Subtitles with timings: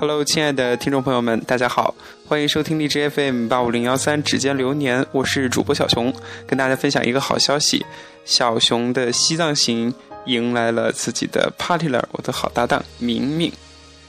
[0.00, 1.92] Hello，亲爱的听众朋友们，大家好，
[2.24, 6.14] 欢迎收听荔枝 FM 八五零幺三指尖流年，我是主播小熊，
[6.46, 7.84] 跟大家分享一个好消息，
[8.24, 9.92] 小熊的西藏行
[10.26, 13.52] 迎来了自己的 partner，我的好搭档明明，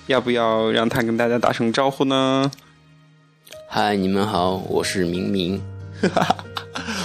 [0.05, 2.51] 要不要让他跟大家打声招呼呢？
[3.67, 5.59] 嗨，你们好，我是明明。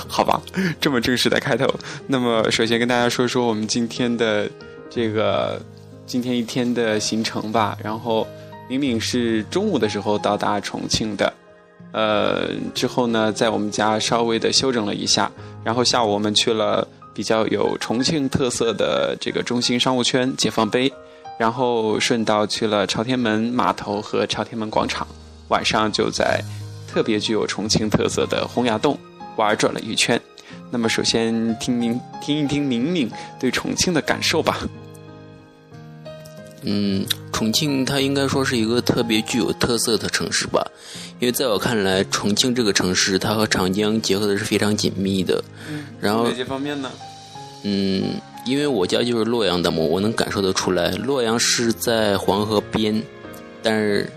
[0.07, 0.43] 好吧，
[0.79, 1.67] 这么正式的开头，
[2.07, 4.47] 那么首先跟大家说说我们今天的
[4.91, 5.59] 这个
[6.05, 8.29] 今天一天的行程吧，然后。
[8.69, 11.33] 明明是中午的时候到达重庆的，
[11.93, 15.31] 呃，之后呢，在我们家稍微的休整了一下，
[15.63, 20.93] 然后下午我们去了比较有重庆特色的这个中心商务圈解放碑，
[21.39, 25.07] 然后顺道去了朝天门码头和朝天门广场，
[25.49, 26.43] 晚上就在
[26.89, 28.99] 特别具有重庆特色的洪崖洞
[29.37, 30.21] 玩转了一圈。
[30.71, 34.59] 那么，首先听明听一听明明对重庆的感受吧。
[36.65, 40.67] 嗯，重庆它应该说是一个特别具有特色的城市吧，
[41.21, 45.45] 因为在我看来，重庆这个城市它和长江结合的是非常紧密的。
[45.71, 46.91] 嗯，然后哪些方面呢？
[47.65, 53.03] 嗯，因为我家就是洛阳的嘛，我能感受得出来，洛阳是在黄河边，
[53.63, 54.11] 但是，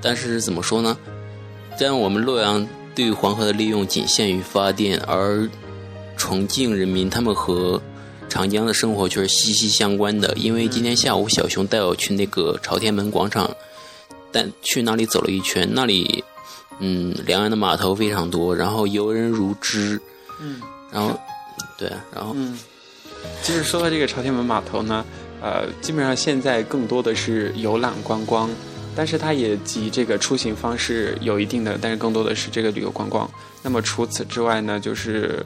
[0.00, 0.96] 但是怎么说呢？
[1.78, 5.48] 但我们洛阳对黄河的利用仅限于发电，而
[6.16, 7.80] 重庆人民他们和
[8.30, 13.50] 长江的生活却是息息相关的，因为今天下午小熊带我去那个朝天门广场，
[14.30, 16.22] 但去那里走了一圈，那里，
[16.78, 20.00] 嗯，两岸的码头非常多，然后游人如织，
[20.40, 20.60] 嗯，
[20.92, 21.18] 然后，
[21.76, 22.56] 对，然后，嗯，
[23.42, 25.04] 其实说到这个朝天门码头呢，
[25.42, 28.48] 呃，基本上现在更多的是游览观光，
[28.94, 33.28] 但是它也及这个出行方式有一定的，但是更多的是这个旅游观光。
[33.60, 35.44] 那么除此之外呢，就是。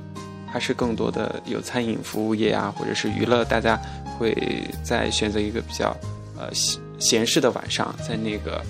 [0.54, 3.76] 还是更多的有餐饮服务业啊，或者是娱乐，大家
[4.16, 4.32] 会
[4.84, 5.96] 在选择一个比较
[6.38, 8.64] 呃闲闲适的晚上，在那个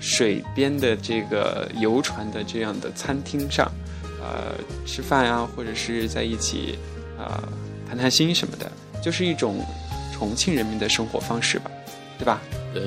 [0.00, 3.70] 水边的这个游船的这样的餐厅上，
[4.20, 4.52] 呃
[4.84, 6.76] 吃饭啊，或者是在一起
[7.16, 7.40] 啊
[7.88, 8.68] 谈谈心什么的，
[9.00, 9.64] 就是一种
[10.12, 11.70] 重庆人民的生活方式吧，
[12.18, 12.40] 对吧？
[12.74, 12.82] 对。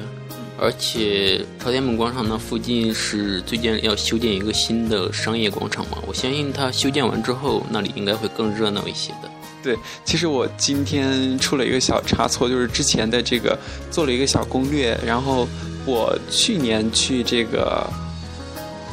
[0.61, 5.97] 而且朝天门广场那附近是最近要修建一个新的商业广场嘛？
[6.05, 9.31] 我相信它修建完之后，那里应该会更热闹一些的。
[9.63, 13.57] 对，其实我今天出了一个小差错，就是之前的这个
[13.89, 15.47] 做了一个小攻略，然后
[15.83, 17.83] 我去年去这个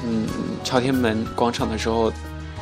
[0.03, 0.27] 嗯
[0.65, 2.11] 朝天门广场的时候，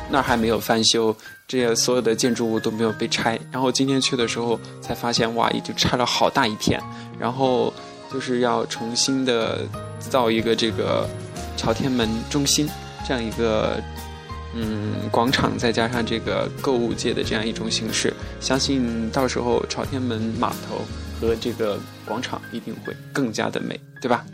[0.09, 1.15] 那儿还没有翻修，
[1.47, 6.77] 这些所有的建筑物都没有被拆，然后今天去的时候才发现，哇，已经拆了好大一片，
[7.17, 7.73] 然后。
[8.11, 9.67] 就是要重新的
[9.99, 11.07] 造一个这个
[11.55, 12.67] 朝天门中心
[13.07, 13.81] 这样一个
[14.55, 20.81] 嗯广场，再加上这个购物界的这样一种形式，相信到时候朝天门码头
[21.19, 24.25] 和这个广场一定会更加的美，对吧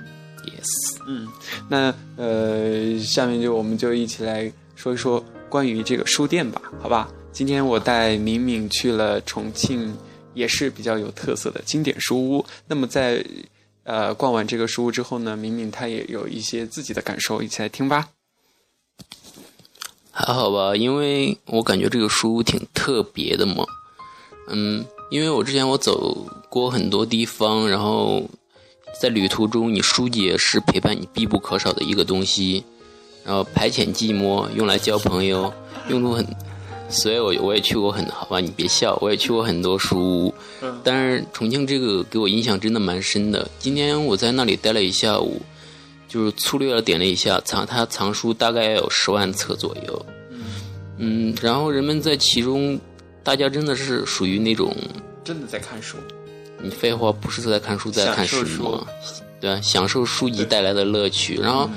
[0.46, 1.28] ？Yes，嗯，
[1.70, 7.10] 那呃，下面就我们就一起来说一说关于这个书店吧，好吧？
[7.32, 9.96] 今天我带敏敏去了重庆，
[10.34, 12.46] 也是比较有特色的经典书屋。
[12.68, 13.26] 那么在
[13.84, 18.10] 呃，逛完这个书屋之后呢，明明他也有一些自己的感受，一起来听吧。
[20.12, 23.66] 还好吧，因为我感觉这个书屋挺特别的嘛。
[24.48, 28.30] 嗯，因为我之前我走过很多地方，然后
[29.02, 32.64] 在旅途中，你书籍也是陪伴你必不可少的一个东西。
[33.26, 35.54] 然后排遣寂寞，用来交朋友，
[35.90, 36.26] 用处很。
[36.94, 40.34] 所以，我我也去过很好吧，你别笑，我也去过很多书屋，
[40.84, 43.50] 但是重庆这个给我印象真的蛮深的。
[43.60, 45.42] 今天我在那里待了一下午，
[46.08, 50.06] 就是粗略的点了一下，藏它藏书大概有十万册左右。
[50.98, 52.80] 嗯，然后人们在其中，
[53.24, 54.76] 大家真的是属于那种
[55.24, 55.98] 真的在看书。
[56.62, 58.86] 你废话，不是在看书，在看书吗？
[59.42, 61.36] 对，享受书籍带来的乐趣。
[61.42, 61.68] 然后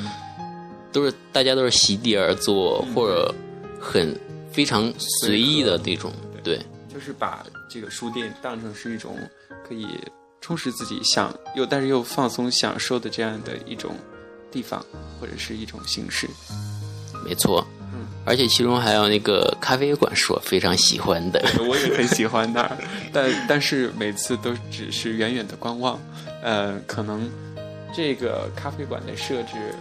[0.92, 3.34] 都是大家都是席地而坐，或者
[3.80, 4.14] 很。
[4.56, 6.10] 非常随意的那种，
[6.42, 9.18] 对，就是把这个书店当成是一种
[9.68, 9.86] 可以
[10.40, 13.94] 充实自己、想又但是又放松享受的这样的一种
[14.50, 14.82] 地方，
[15.20, 16.26] 或者是一种形式。
[17.22, 22.78] 没错，嗯，而且其中还有那个咖啡馆是我非常喜欢的，我也很喜欢那儿，
[23.12, 26.00] 但但是每次都只是远远的观望，
[26.42, 27.30] 呃，可能
[27.94, 29.74] 这个咖啡馆的设置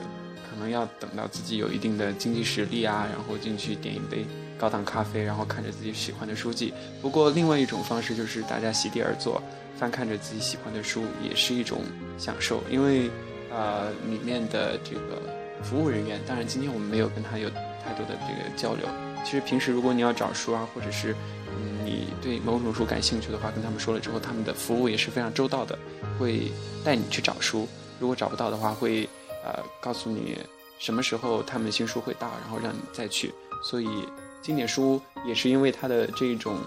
[0.49, 4.25] 可能要等到自己有一定的经济实力啊，然后进去点一杯。
[4.57, 6.73] 高档咖啡，然后看着自己喜欢的书籍。
[7.01, 9.41] 不过，另外一种方式就是大家席地而坐，
[9.77, 11.81] 翻看着自己喜欢的书，也是一种
[12.17, 12.63] 享受。
[12.69, 13.09] 因为，
[13.51, 15.21] 呃，里面的这个
[15.63, 17.49] 服务人员，当然今天我们没有跟他有
[17.83, 18.87] 太多的这个交流。
[19.23, 21.13] 其实平时如果你要找书啊，或者是
[21.57, 25.77] 嗯你对某种书感兴趣的话，跟他们说了之后，他们的服务也是非常周到的，
[26.19, 26.51] 会
[26.83, 27.67] 带你去找书。
[27.99, 29.09] 如果找不到的话，会
[29.43, 30.37] 呃告诉你
[30.77, 33.33] 什么时候他们新书会到，然后让你再去。
[33.63, 33.87] 所以
[34.45, 36.57] 经典书屋也是因为它的这种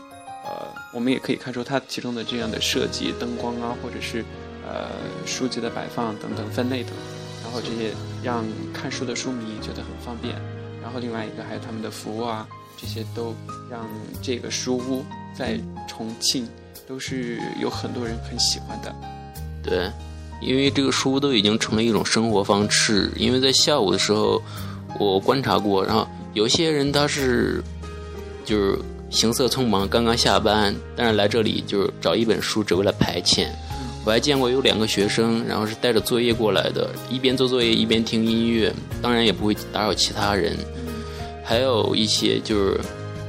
[0.45, 4.25] 呃，我们也可以看出它其中的这样的设计、灯光啊，或者是
[4.67, 4.89] 呃
[5.25, 6.93] 书籍的摆放等等分类等，
[7.45, 8.45] 然后这些让
[8.75, 10.35] 看书的书迷觉得很方便。
[10.83, 13.33] 然后另外一个还有他们的服务啊，这些都
[13.71, 13.87] 让
[14.21, 16.49] 这个书屋在重庆
[16.89, 18.93] 都是有很多人很喜欢的。
[19.63, 19.89] 对，
[20.43, 23.13] 因为这个书屋都已经成了一种生活方式。
[23.15, 24.43] 因为在下午的时候，
[24.99, 26.09] 我观察过，然后
[26.39, 27.61] 有些人他是
[28.45, 28.79] 就是
[29.11, 33.49] 行色匆忙，刚刚下班，但是来这里就是找一本书，只为了排遣。
[34.05, 40.57] 我还见过有两个学生，然后是带着作业过来的，一边做作业一边听音乐，当然也不会打扰其他人。
[41.45, 42.81] 还有一些就是，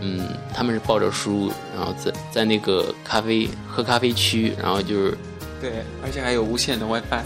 [0.01, 5.17] 嗯，他们是抱着书，然后在在那个咖啡喝咖啡区，然后就是。
[5.59, 7.23] 对，而且还有无线的 WiFi。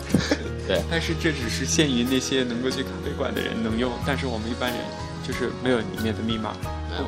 [0.65, 4.79] 对， 但是这只是限于那些能够去咖啡馆的人能用，但是我们一般人
[5.25, 6.55] 就是没有里面的密码。
[6.99, 7.05] 有，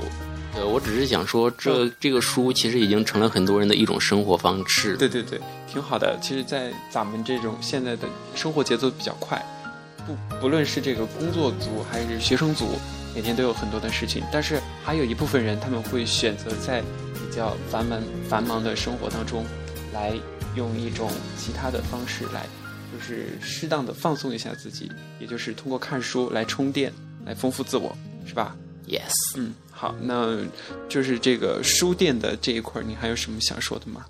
[0.54, 4.96] 对我只是想说，这这个书其实已经成了很多人的一种生活方式。
[4.98, 6.18] 对对对，挺好的。
[6.22, 9.44] 其实，在咱们这种现在的生活节奏比较快，
[10.06, 12.80] 不不论是这个工作族还是学生族，
[13.14, 16.82] 每天都有很多的事情，但是还有一部分人他们会选择在
[17.14, 19.46] 比较繁忙繁忙的生活当中
[19.94, 20.14] 来。
[20.56, 22.46] 用一种其他的方式来，
[22.90, 24.90] 就是适当的放松一下自己，
[25.20, 26.94] 也就是通过看书来充电，
[27.26, 27.96] 来丰富自我，
[28.26, 28.56] 是吧
[28.88, 29.12] ？Yes。
[29.38, 30.38] 嗯，好，那
[30.88, 34.06] 就是这个书店的这一块，你还有什么想说的吗？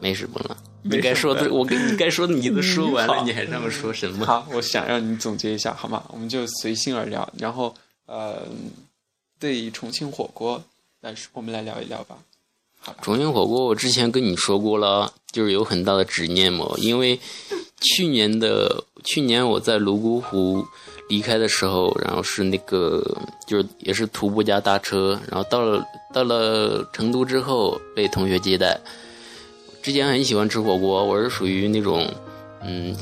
[0.00, 4.26] 没什么了，你该说的我跟你该说的你都说完了， 你还让我说什么？
[4.26, 6.04] 好，我想让你总结一下，好吗？
[6.08, 7.74] 我们就随心而聊，然后
[8.04, 8.42] 呃，
[9.38, 10.62] 对重庆火锅
[11.00, 12.16] 来说，我们来聊一聊吧。
[13.02, 16.66] 重庆火锅，我之前跟你说过了，就是有很大的执念嘛。
[16.76, 17.18] 因为
[17.80, 20.64] 去年的去年我在泸沽湖
[21.08, 23.02] 离开的时候，然后是那个
[23.46, 28.78] 就是也是徒步加搭车，然后到了到了成都之后被同学接待。
[29.82, 32.06] 之前很喜欢吃火锅，我是属于那种
[32.62, 32.94] 嗯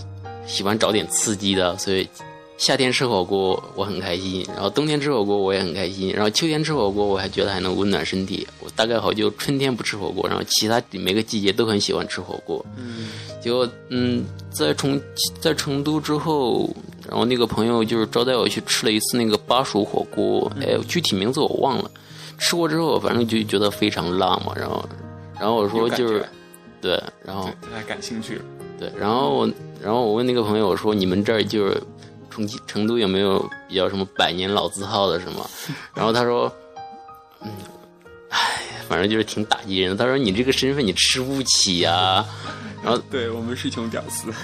[0.46, 2.08] 喜欢找点刺激的，所以。
[2.56, 8.46] 夏天吃火锅我很开心，然后冬天吃火锅我也很开心，然后秋天吃火锅我还觉得还能温暖身体。
[8.60, 12.64] 我大概好就春天不吃火锅，然后其他每个季节都很喜欢吃火锅。
[12.76, 13.08] 嗯，
[13.42, 14.98] 结果嗯，在重
[15.40, 16.70] 在成都之后，
[17.08, 21.90] 然后那个朋友就是招待我去吃了一次那个巴蜀火锅，哎，具体名字我忘了。
[22.38, 24.88] 吃过之后，反正就觉得非常辣嘛，然后
[25.38, 26.26] 然后我说就是
[26.80, 28.40] 对，然后对他感兴趣，
[28.78, 29.50] 对，然后我
[29.82, 31.82] 然后我问那个朋友我说你们这儿就是。
[32.30, 35.48] 重庆成都有没有比较什么百年老字号的什么？
[35.94, 36.52] 然后他说，
[37.40, 37.48] 嗯，
[38.28, 39.96] 唉，反正就是挺打击人的。
[39.96, 42.26] 他说你这个身份你吃不起呀。
[42.82, 44.34] 然后对我们是穷屌丝。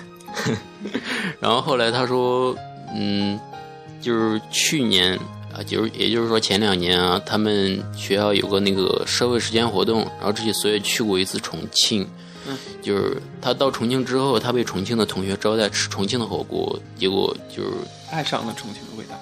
[1.41, 2.55] 然后后来他说，
[2.95, 3.41] 嗯，
[4.01, 5.19] 就是去年
[5.53, 12.07] 啊，就是也就是说前两年啊，他们学校有个那个社会实践活动，然后这些所以去过一次重庆。
[12.47, 17.71] 嗯就是他到重庆之后，他被重庆的同学招待吃重庆的火锅，结果就是
[18.11, 19.15] 爱上了重庆的味道。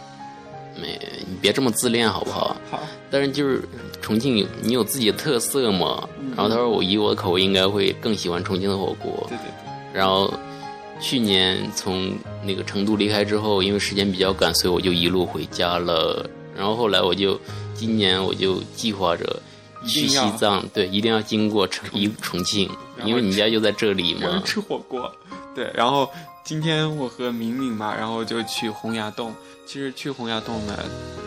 [0.81, 2.56] 没，你别这么自恋好不好？
[2.71, 2.81] 好。
[3.11, 3.61] 但是就是
[4.00, 6.09] 重庆有，你有自己的特色嘛。
[6.37, 9.26] 然后他说，我以我的口味应该会更喜欢重庆的火锅。
[9.28, 9.99] 对对对。
[9.99, 10.33] 然后
[11.00, 16.28] 去年从那个成都离开之后，因为时间比较赶，所以我就一路回家了。
[16.57, 17.40] 然后后来我就
[17.75, 19.40] 今年我就计划着。
[19.87, 22.69] 去西藏，对，一定要经过重一重庆，
[23.05, 24.43] 因为你家就在这里嘛。
[24.45, 25.11] 吃火锅，
[25.55, 25.71] 对。
[25.73, 26.11] 然后
[26.45, 29.33] 今天我和明明嘛，然后就去洪崖洞。
[29.64, 30.76] 其实去洪崖洞呢，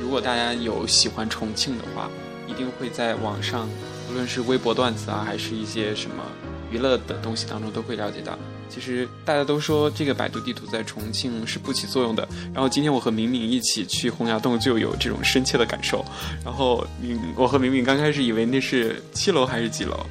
[0.01, 2.09] 如果大家有喜欢重庆的话，
[2.45, 3.69] 一定会在网上，
[4.09, 6.21] 无论是微博段子啊，还是一些什么
[6.69, 8.37] 娱乐的东西当中，都会了解到。
[8.73, 16.05] 其实大家都说这个百度地图在重庆是不起作用的，然后今天我和明明一起去洪崖洞就有这种深切的感受。
[16.45, 20.05] 然后，明我和明明刚开始以为那是七楼还是几楼，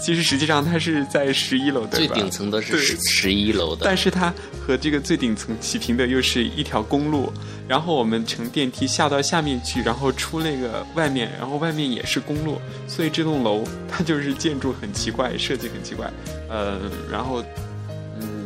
[0.00, 4.32] 其实实际上它是在十一楼的，最顶层的是十十一楼的，但是它
[4.64, 7.32] 和这个最顶层齐平的又是一条公路。
[7.66, 16.08] 然后我们乘电梯下到下面去，然后出那个外面，然后外面也是公路，所以这栋楼它就是建筑很奇怪，设计很奇怪。
[16.48, 16.78] 呃，
[17.10, 17.44] 然后。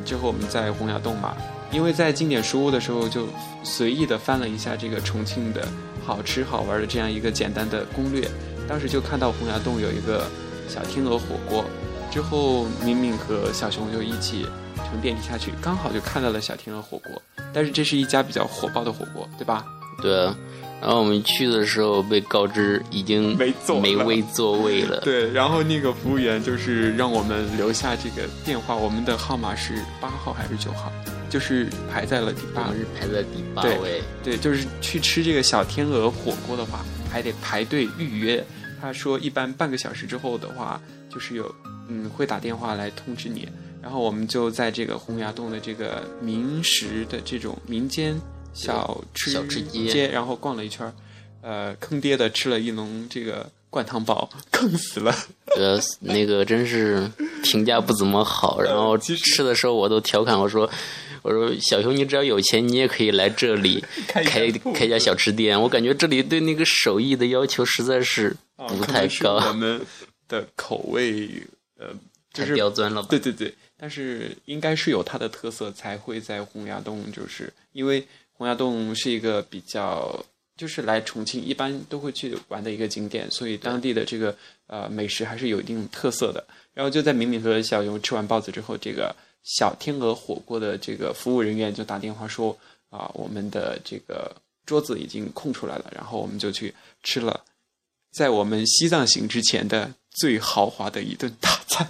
[0.04, 1.37] 之后我们在洪崖洞嘛，
[1.70, 3.26] 因为在经典书屋的时候就
[3.62, 5.66] 随意的翻了一下这个重庆的
[6.04, 8.28] 好吃好玩的这样一个简单的攻略，
[8.68, 10.26] 当时就看到洪崖洞有一个
[10.68, 11.64] 小天鹅火锅，
[12.11, 14.46] 之后明明和小熊就一起
[14.76, 19.64] 乘电梯下去，刚好就看到了小天鹅火锅，但是这是一家比较火爆的火锅，对吧？
[20.02, 20.30] 对。
[20.84, 25.00] 然后我们去的时候被告知已经没座没位座位了。
[25.00, 30.92] 对，然后那个服务员就是让我们留下这个电话，我们的号码是八号还是九号？
[31.30, 34.02] 就是排在了第八是排在第八对位。
[34.22, 38.44] 对，就是去吃这个小天鹅火锅的话，还得排队预约。
[38.78, 41.52] 他说，一般半个小时之后的话，就是有
[41.88, 43.48] 嗯会打电话来通知你。
[43.82, 48.14] 然后我们就在这个洪崖洞的这个民食的这种民间
[48.54, 50.94] 小吃小吃街街，然后逛了一圈儿，
[51.42, 55.14] 呃，坑爹的吃了一笼这个灌汤包，坑死了。
[55.56, 57.11] 呃，那个真是
[57.42, 58.61] 评价不怎么好。
[58.61, 60.68] 然后 吃的时候我都调侃我说
[61.23, 65.61] ：“我说小熊，你只要有钱，你也可以来这里 开一开家小吃店。
[65.61, 69.80] 我感觉这里对那个手艺的要求实在是啊不太可能是我，们
[70.28, 71.28] 的口味，
[71.78, 71.88] 呃，
[72.32, 73.08] 就太是刁钻了吧？
[73.11, 80.24] 对对对，但是应该是有它的特色，才会在洪崖洞，就是因为洪崖洞是一个比较，
[80.56, 86.44] 就是来重庆一般都会去玩的一个景点，所以当地的这个呃美食还是有一定特色的。
[86.72, 92.56] 然后就在敏敏和小勇吃完包子之后，这个小天鹅火锅的这个服务人员就打电话说
[92.90, 97.42] 啊、我们的这个桌子已经空出来了，然后我们就去吃了，
[98.12, 101.88] 在我们西藏行之前的最豪华的一顿大餐。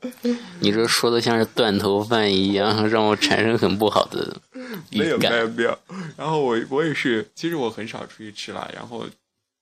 [0.60, 4.36] 你这说的像是断头饭一样，让我产生很不好的
[4.90, 5.26] 预没有没。
[5.26, 5.78] 有没有。
[6.16, 9.06] 然后我我也是，其实我很少出去吃了，然后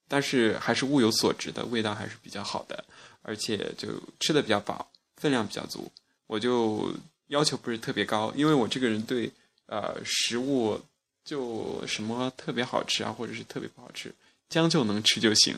[0.09, 2.85] 但是还是物有所值的，味道还是比较好的，
[3.23, 3.89] 而且就
[4.21, 5.91] 吃的比较饱，分量比较足。
[6.27, 6.93] 我就
[7.29, 9.31] 要求不是特别高，因为我这个人对
[9.67, 10.81] 呃食物
[11.25, 14.13] 就什么特别好吃啊，或者是特别不好吃，
[14.49, 15.57] 将就能吃就行。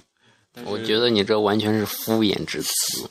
[0.64, 3.08] 我觉得你这完全是敷衍之词。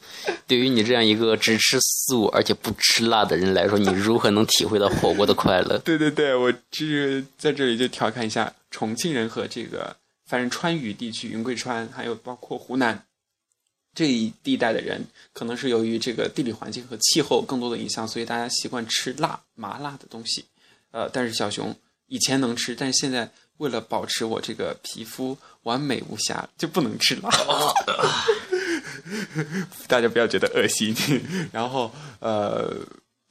[0.48, 5.78] 对于你这样一个只吃素而且不吃辣的人来说，你如何能体会到火锅的快乐？
[5.86, 13.06] 对对对，我就是在这里就调侃一下重庆人和这个，反正川渝地区、云贵川，还有包括湖南
[13.94, 20.46] 这一地带的人，可能是由于这个地理环境和气候更多的影响，所以大家习惯吃辣、麻辣的东西。
[20.92, 21.76] 呃，但是小熊
[22.08, 27.30] 以前能吃，但是现在为了保持我这个皮肤完美无瑕，就不能吃辣。
[29.88, 30.96] 大家不要觉得恶心。
[31.52, 32.76] 然后呃，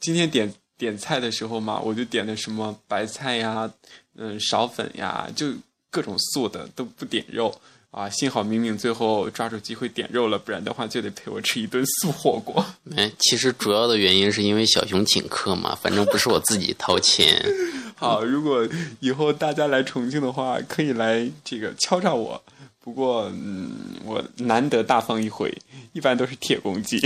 [0.00, 3.71] 今天点点菜的时候嘛，我就点的什么白菜呀，
[4.16, 5.49] 嗯，苕粉呀，就
[5.90, 7.54] 各种素的都不点肉
[7.90, 8.09] 啊。
[8.09, 12.64] 幸好明明最后抓住机会点肉了，不然的话就得陪我吃一顿素火锅。
[12.97, 17.45] 哎，其实主要的原因是因为小熊请客嘛，反正不是我自己掏钱。
[18.04, 18.68] 好，如果
[19.00, 22.42] 以后大家来重庆的话，可以来这个敲诈我。
[22.80, 23.70] 不过，嗯，
[24.04, 25.50] 我难得大方一回，
[25.94, 27.00] 一般都是铁公鸡。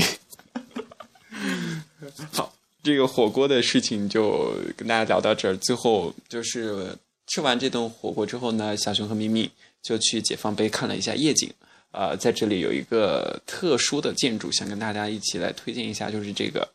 [2.35, 2.53] 好，
[2.83, 5.57] 这个火锅的事情就跟大家聊到这儿。
[5.59, 6.97] 最后就是
[7.29, 9.49] 吃完这顿火锅之后呢，小熊和咪咪
[9.81, 11.49] 就去解放碑看了一下夜景。
[11.93, 16.69] 呃，在这里有一个特殊的建筑，想跟大家一起来推荐一下，就是这个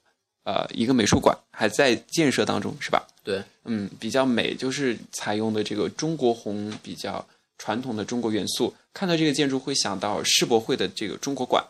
[0.46, 3.06] 呃一个美术馆还在建设当中，是吧？
[3.24, 7.26] 对，嗯，比较美，就是采用的这个中国红比较
[7.58, 8.74] 传统的中国元素。
[8.94, 11.64] 看到这个建筑会想到世博会的这个中国馆，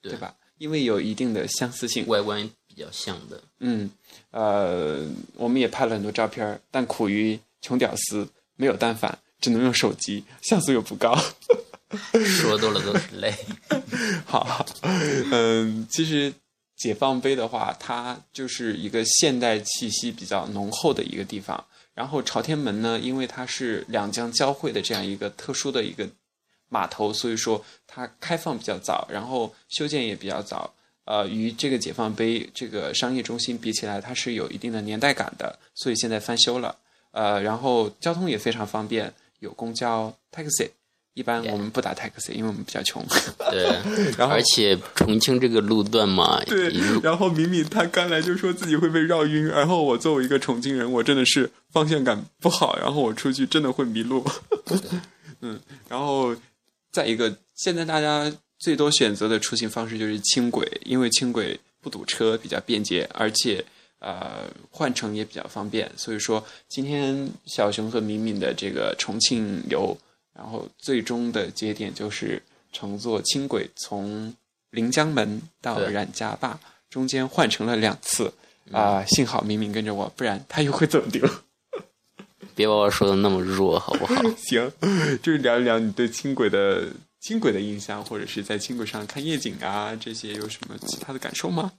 [0.00, 0.34] 对对吧？
[0.58, 2.06] 因为有一定的相似性。
[2.06, 3.42] 外观比较像的。
[3.58, 3.90] 嗯，
[4.30, 11.18] 呃，我们也拍了很多照片儿，但苦于穷屌丝，没有单反，只能用手机，像素又不高。
[12.24, 13.34] 说多了都是泪。
[14.24, 16.32] 好，嗯，其实
[16.80, 21.62] 解放碑的话，它就是一个现代气息比较浓厚的一个地方。
[21.92, 26.08] 然后朝天门呢，因为它是两江交汇的这样一个特殊的一个
[26.70, 30.72] 码头，所以说它开放比较早，然后修建也比较早。
[31.04, 36.74] 呃，与这个解放碑这个商业中心比起来，它是有一定的年代感的，所以现在翻修了。
[37.10, 40.70] 呃，然后交通也非常方便，有公交、taxi。
[41.20, 43.04] 一般我们不打 taxi，因为我们比较穷。
[43.50, 43.64] 对，
[44.16, 46.72] 然后而且重庆这个路段嘛，对，
[47.02, 54.24] 然后敏敏她刚来就说自己会被绕晕，然后我作为一个重庆人，我真的是方向感不好，然后我出去真的会迷路。
[55.42, 55.60] 嗯，
[55.90, 56.34] 然后
[56.90, 63.62] 再一个，现在大家最多选择的出行方式就是轻轨，因为轻轨不堵车，比较便捷，而且
[63.98, 65.90] 呃换乘也比较方便。
[65.96, 69.94] 所以说，今天小熊和敏敏的这个重庆游，
[70.34, 74.34] 然后最终的节点就是乘坐轻轨从
[74.70, 76.58] 临江门到冉家坝，
[76.88, 78.32] 中间换乘了两次。
[78.72, 81.28] 啊、幸好明明跟着我，不然他又会走丢。
[82.54, 84.14] 别把我说的那么弱，好不好？
[84.38, 84.70] 行，
[85.20, 86.86] 就是聊一聊你对轻轨的
[87.18, 91.72] 轻轨的印象，或者是在轻轨上看夜景啊，这些有什么其他的感受吗？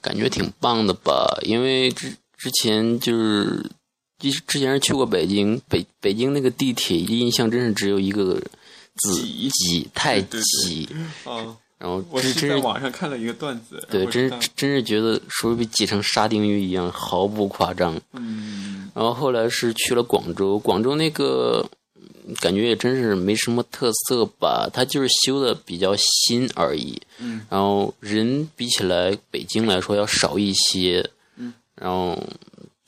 [0.00, 1.38] 感觉挺棒的吧？
[1.42, 3.70] 因为之之前就是
[4.18, 8.40] 之之前是去过北京，北北京那个地铁印象真是只有一个
[8.96, 10.88] 字挤挤，太挤。
[11.24, 18.00] 啊，然后我是在网上看了一个段子，对，真是真是觉得说被挤成沙丁鱼一样，毫不夸张。
[18.12, 21.68] 嗯，然后后来是去了广州，广州那个
[22.26, 27.02] 嗯感觉也真是没什么特色吧，它就是修的比较新而已。
[27.18, 31.06] 嗯，然后人比起来北京来说要少一些。
[31.36, 32.16] 嗯，然后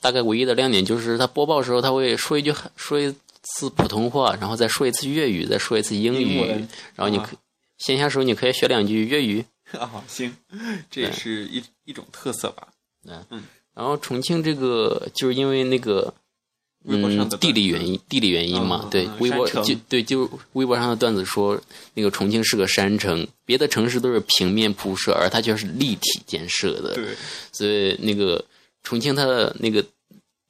[0.06, 6.38] 大概唯一的亮点就是他播报的时候他会说一句说一次普通话，然后再说一次粤语，再说一次英语，
[6.94, 7.30] 然后你可、
[7.78, 9.44] 闲暇时候你可以学两句粤语。
[9.72, 10.32] 啊， 行，
[10.88, 12.68] 这也是一一种特色吧。
[13.30, 13.42] 嗯。
[13.74, 16.14] 然后重庆这个就是因为那个
[16.84, 21.60] 嗯地理原因，地理原因嘛，对微博就对就微博上的段子说
[21.94, 27.08] 那个重庆是个山城，别的城市都是平面铺设，而它却是立体建设的，对，
[27.50, 28.44] 所以那个
[28.84, 29.84] 重庆它的那个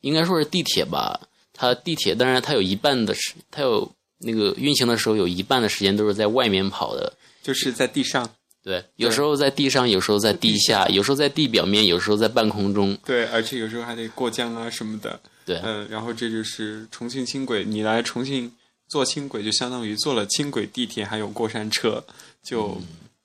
[0.07, 1.21] 应该说是地铁吧，
[1.53, 7.13] 它地铁当然它有一半的时，它有那个运行的时候有一半的时间都是在外面跑的。
[7.43, 8.29] 就是在地上，
[8.63, 12.97] 对，有时候在地上，有时候在地下，有时候在地表面，有时候在半空中。
[13.05, 15.19] 对，而且有时候还得过江啊什么的。
[15.45, 18.53] 对，嗯，然后这就是重庆轻轨，你来重庆
[18.89, 22.05] 坐轻轨，就相当于坐了轻轨、地铁，还有过山车，
[22.43, 22.81] 就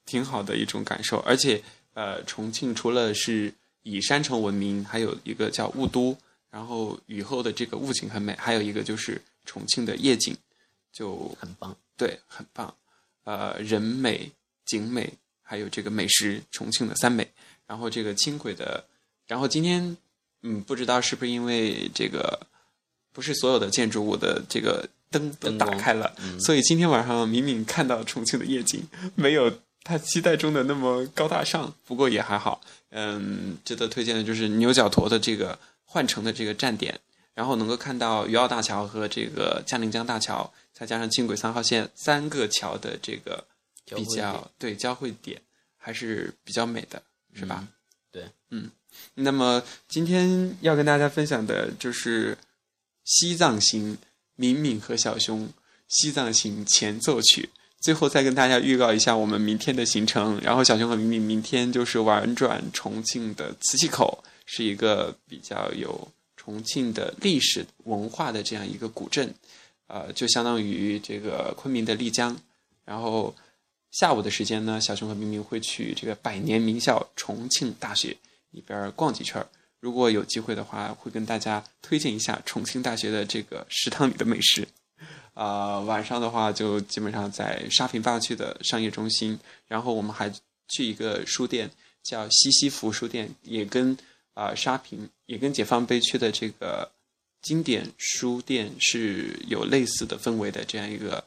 [0.05, 1.17] 挺好的一种感受。
[1.19, 1.61] 而且，
[1.93, 3.51] 呃，重庆除了是
[3.83, 6.15] 以山城闻名，还有一个叫雾都，
[6.51, 10.35] 然后雨后的这个雾景很美，还有一个就是重庆的夜景，
[10.91, 11.75] 就很棒。
[11.97, 12.71] 对，很棒。
[13.23, 14.29] 呃，人美、
[14.65, 17.31] 景美，还有这个美食，重庆的三美。
[17.65, 18.83] 然后这个轻轨的，
[19.27, 19.95] 然后今天，
[20.41, 22.45] 嗯，不知道是不是因为这个，
[23.13, 29.49] 不是所有的建筑物的这个灯都打开了，所以今天晚上明明看到重庆的夜景，没有
[29.83, 32.59] 他期待中的那么高大上，不过也还好。
[32.89, 35.57] 嗯，值得推荐的就是牛角坨的这个
[35.91, 36.97] 换乘的这个站点，
[37.33, 43.43] 然后能够看到余澳大桥和这个嘉陵江大桥，再加上轻轨三号线三个桥的这个
[43.93, 45.41] 比较对交汇点，
[45.77, 47.57] 还是比较美的，是吧？
[47.59, 47.67] 嗯
[48.09, 48.71] 对，嗯。
[49.15, 52.35] 那么今天要跟大家分享的就是
[53.03, 53.95] 《西藏行》，
[54.37, 55.47] 敏敏和小熊
[55.89, 57.49] 《西藏行》前奏曲。
[57.81, 69.33] 最后再跟大家预告一下我们明天的行程，然后小熊和敏敏明天就是玩转重庆的磁器口，是一个比较有重庆的历史文化的这样一个古镇，
[69.87, 72.37] 呃，就相当于这个昆明的丽江。
[72.83, 73.33] 然后
[73.91, 78.17] 下午的时间呢，小熊和明明会去这个百年名校重庆大学
[78.49, 79.47] 里边逛几圈儿。
[79.79, 84.67] 如果有机会的话，会跟大家推荐一下重庆大学的这个食堂里的美食。
[85.33, 90.29] 啊、晚上的话就基本上在沙坪坝区的商业中心，然后我们还
[90.67, 91.71] 去一个书店
[92.03, 93.97] 叫西西弗书店，也跟
[94.33, 96.89] 啊、沙坪也跟解放碑区的这个
[97.41, 101.23] 经典书店是有类似的氛围的这样一个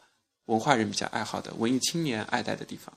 [0.46, 2.94] 文化人比较爱好的文艺青年爱戴的地方。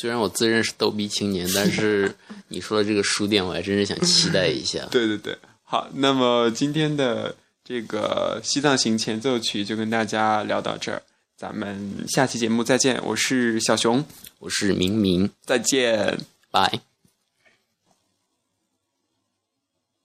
[0.00, 2.14] 虽然我自认是逗逼青年，但是
[2.48, 4.86] 你说的这个书店，我还真是想期待一下。
[4.92, 11.02] 对对对，好，那么今天的这个西藏行前奏曲就跟大家聊到这儿，
[11.36, 14.04] 咱们下期节目再见，我是小熊，
[14.38, 16.20] 我是明明，再见。
[16.52, 16.89] 拜。